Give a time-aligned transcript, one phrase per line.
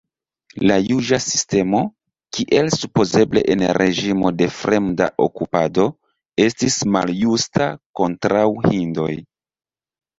[0.69, 1.81] La juĝa sistemo,
[2.37, 5.89] kiel supozeble en reĝimo de fremda okupado,
[6.49, 9.11] estis maljusta kontraŭ hindoj.